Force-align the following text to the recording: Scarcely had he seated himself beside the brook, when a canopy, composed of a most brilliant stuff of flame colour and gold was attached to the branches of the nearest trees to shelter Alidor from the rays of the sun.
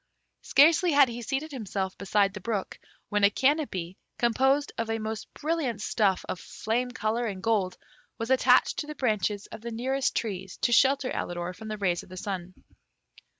Scarcely 0.41 0.93
had 0.93 1.09
he 1.09 1.21
seated 1.21 1.51
himself 1.51 1.95
beside 1.95 2.33
the 2.33 2.41
brook, 2.41 2.79
when 3.09 3.23
a 3.23 3.29
canopy, 3.29 3.97
composed 4.17 4.71
of 4.75 4.89
a 4.89 4.97
most 4.97 5.31
brilliant 5.35 5.79
stuff 5.79 6.25
of 6.27 6.39
flame 6.39 6.89
colour 6.89 7.27
and 7.27 7.43
gold 7.43 7.77
was 8.17 8.31
attached 8.31 8.79
to 8.79 8.87
the 8.87 8.95
branches 8.95 9.45
of 9.51 9.61
the 9.61 9.69
nearest 9.69 10.15
trees 10.15 10.57
to 10.63 10.71
shelter 10.71 11.11
Alidor 11.11 11.53
from 11.55 11.67
the 11.67 11.77
rays 11.77 12.01
of 12.01 12.09
the 12.09 12.17
sun. 12.17 12.55